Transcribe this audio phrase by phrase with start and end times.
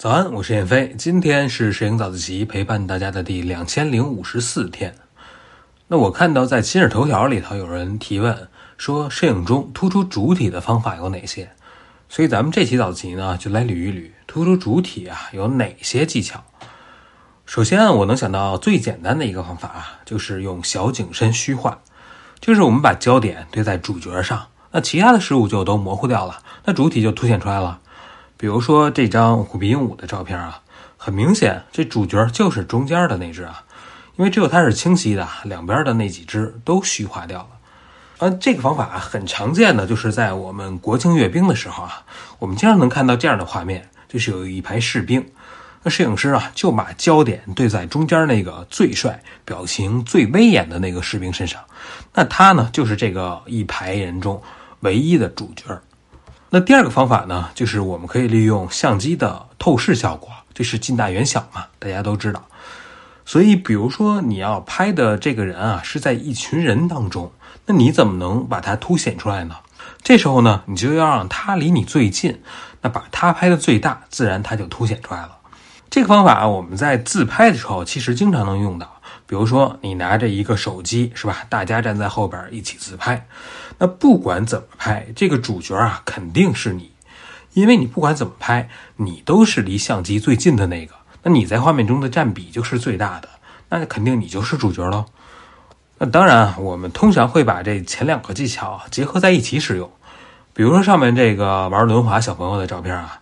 [0.00, 0.94] 早安，我是燕飞。
[0.96, 4.94] 今天是摄影早自习陪伴大家的第两千零五十四天。
[5.88, 11.50] 那我看到在今日头条里头有人提问说，摄影中突出主体的方法有哪些？
[12.08, 16.44] 所以咱们这期早自习呢，就来捋一捋突出主体啊有哪些技巧。
[17.44, 21.80] 首先，我能想到最简单的一个方法啊，就是用小景深虚化，
[22.38, 27.80] 就是我们把焦点对在主角上，那其他的事物就都模糊掉了，那主体就凸显出来了。
[28.38, 30.60] 比如说这张虎皮鹦鹉的照片啊，
[30.96, 33.64] 很明显，这主角就是中间的那只啊，
[34.16, 37.48] 因为只有它是清晰的，两边的那几只都虚化掉了。
[38.18, 42.04] 呃，这个方法很常见的，就是在我们国庆阅兵的时候啊，
[42.38, 45.24] 我们经常能看到这样的画面，就是有一排士兵，
[45.82, 51.60] 那摄影师啊就把焦点对在中间那个最帅、表情最威严的那个士兵身上，
[52.14, 54.40] 那他呢就是这个一排人中
[54.80, 55.64] 唯一的主角。
[56.50, 62.42] 那第二个方法呢，就是我们可以利用相机的透视效果，这是近大远小嘛，大家都知道。
[63.26, 67.30] 所以，比如说你要拍的这个人啊，是在一群人当中，
[67.66, 69.56] 那你怎么能把它凸显出来呢？
[70.02, 72.40] 这时候呢，你就要让他离你最近，
[72.80, 75.36] 那把他拍的最大，自然他就凸显出来了。
[75.90, 78.97] 这个方法我们在自拍的时候其实经常能用到。
[79.28, 81.44] 比如说，你拿着一个手机，是吧？
[81.50, 83.26] 大家站在后边一起自拍，
[83.76, 86.92] 那不管怎么拍，这个主角啊肯定是你，
[87.52, 93.28] 因为你不管怎么拍，你都是离相机最近的那个，那你在画面中的占比就是最大的，
[93.68, 95.04] 那肯定你就是主角喽。
[95.98, 99.90] 那当然，我们通常会把这前两个技巧结合在一起使用。
[100.54, 103.20] 比如说上面这个玩轮滑小朋友的照片啊，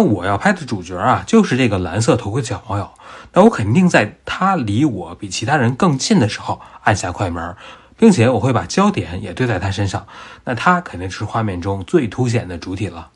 [0.00, 2.90] 那我要拍的主角啊就是这个蓝色头盔小朋友。
[3.34, 7.54] 那我肯定在他离我比其他人更近的时候按下快门，
[7.98, 10.06] 并且我会把焦点也对在他身上，
[10.46, 13.10] 那他肯定是画面中最凸显的主体了。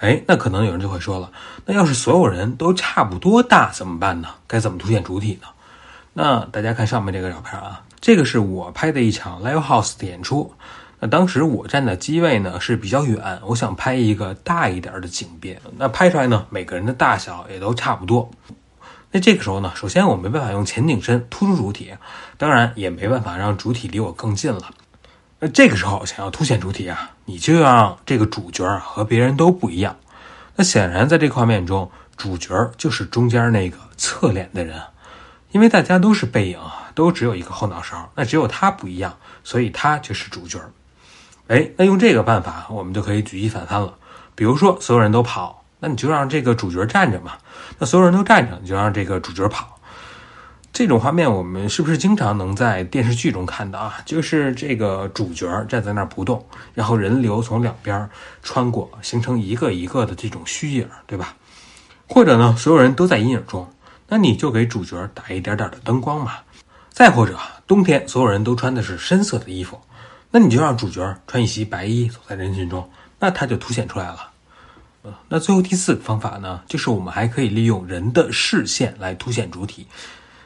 [0.00, 1.30] 哎，那可能有人就会说了，
[1.64, 4.30] 那要是所有人都差不多大怎么办呢？
[4.48, 5.46] 该怎么凸显主体呢？
[6.12, 10.52] 那大家看上面这个照片啊，这个是我拍的一场 live house 的演出。
[11.00, 18.28] 那当时我站的机位呢是比较远，我想拍一个大一点的景别，那拍出来呢每个人的大小也都差不多。
[19.10, 21.94] 那这个时候呢，首先我没办法用前景深突出主体，
[22.36, 24.70] 当然也没办法让主体离我更近了。
[25.38, 29.96] 那这个时候想要凸显主体啊，你就要让这个主角和别人都不一样。
[30.56, 34.82] 那显然在这画面中，主角就是中间那个侧脸的人，
[35.52, 40.58] 因为大家都是背影啊，都只有一个后脑勺，那只有他不一样，所以他就是主角。
[41.48, 43.92] 哎，那用这个办法，我们就可以举一反三了。
[44.34, 45.64] 比如说，所有人都跑。
[45.80, 47.34] 那你就让这个主角站着嘛，
[47.78, 49.78] 那所有人都站着，你就让这个主角跑。
[50.72, 53.94] 这种画面我们是不是经常能在电视剧中看到啊？
[54.04, 56.44] 就是这个主角站在那儿不动，
[56.74, 58.10] 然后人流从两边
[58.42, 61.34] 穿过，形成一个一个的这种虚影，对吧？
[62.08, 63.68] 或者呢，所有人都在阴影中，
[64.08, 66.32] 那你就给主角打一点点的灯光嘛。
[66.90, 67.38] 再或者
[67.68, 69.80] 冬天所有人都穿的是深色的衣服，
[70.30, 74.30] 那你就让主角穿一袭白衣走在人群中，那他就凸显出来了。
[75.02, 79.86] 呃那最后第四个方法呢，就是我们还可以利用人的视线来凸显主体。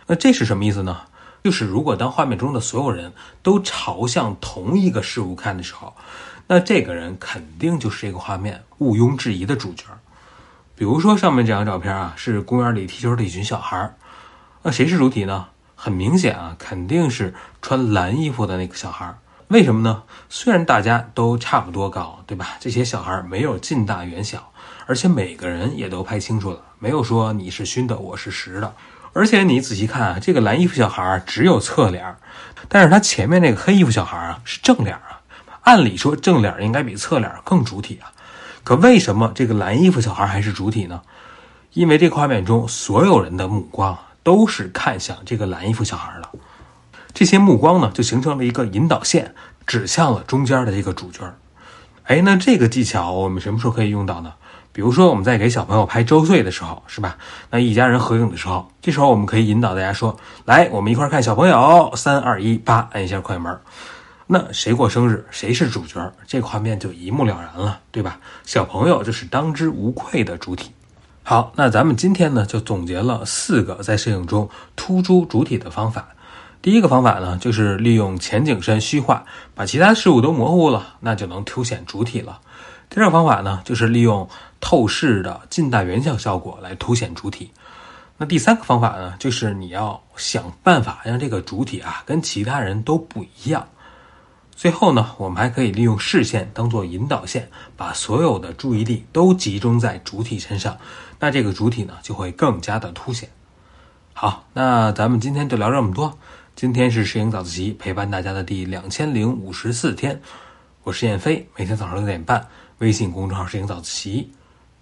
[0.06, 1.00] 那这是什么意思呢？
[1.42, 3.12] 就是如果当画面中的所有人
[3.42, 5.92] 都朝向同一个事物看的时候，
[6.46, 9.84] 那这个人肯定就是这个画面毋庸置疑的主角。
[10.76, 13.94] 比如说上面这张照片啊，是公园里踢球的一群小孩儿。
[14.62, 15.46] 那谁是主体呢？
[15.74, 19.12] 很明显啊，肯定是穿蓝衣服的那个小孩。
[19.52, 20.04] 为什么呢？
[20.30, 22.56] 虽然大家都差不多高，对吧？
[22.58, 24.50] 这些小孩没有近大远小，
[24.86, 28.74] 而且每个人也都拍清楚了，没有说你是虚的，我是实的。
[29.12, 32.16] 而且你仔细看啊，这个蓝衣服小孩只有侧脸，
[32.66, 35.20] 但是他前面那个黑衣服小孩啊是正脸啊。
[35.64, 38.08] 按理说正脸应该比侧脸更主体啊，
[38.64, 41.02] 可为什么这个蓝衣服小孩还是主体呢？
[41.74, 46.30] 因为这画面中所有人的目光都是看向这个蓝衣服小孩的。
[47.14, 49.34] 这些目光呢，就形成了一个引导线，
[49.66, 51.20] 指向了中间的这个主角。
[52.04, 54.32] 哎，那这个技巧我们什么时候可以用到呢？
[54.72, 57.18] 比如说我们在给小朋友拍周岁的时候，是吧？
[57.50, 60.16] 那一家人合影的时候，这时候我们可以引导大家说
[60.46, 63.56] ：“来，我们一块看小朋友，三二一，八，按一下快门。”
[64.26, 68.18] 那谁过生日，谁是主角，这画面就一目了然了，对吧？
[68.46, 70.72] 小朋友就是当之无愧的主体。
[71.22, 76.08] 好，那咱们今天呢，就总结了四个在摄影中突出主体的方法。
[76.62, 82.40] 第一个方法呢，就是利用前景深虚化，把其他事物都模糊了，那就能凸显主体了。
[82.88, 84.28] 第二个方法呢，就是利用
[84.60, 87.50] 透视的近大远小效果来凸显主体。
[88.16, 93.66] 那第三个方法呢，就是你要想办法让这个主体啊跟其他人都不一样。
[94.54, 100.76] 最后呢，我们还可以利用视线当做引导线，把所有的注意力都集中在主体身上，
[101.18, 103.28] 那这个主体呢就会更加的凸显。
[104.12, 106.16] 好，那咱们今天就聊这么多。
[106.54, 110.20] 今天是摄影早自习陪伴大家的第两千零五十四天，
[110.84, 112.46] 我是燕飞，每天早上六点半，
[112.78, 114.30] 微信公众号“摄影早自习”，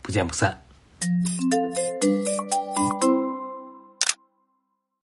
[0.03, 0.61] 不见不散。